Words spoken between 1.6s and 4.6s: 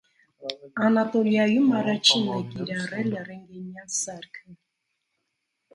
առաջինն է կիրառել ռենտգենյան սարքը։